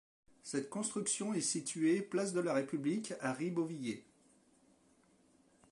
Cette 0.41 0.71
construction 0.71 1.31
est 1.35 1.41
située 1.41 2.01
place 2.01 2.33
de 2.33 2.39
la 2.39 2.55
République 2.55 3.13
à 3.19 3.33
Ribeauvillé. 3.33 4.03